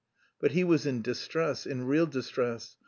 [0.39, 2.75] But he was in distress, in real distress.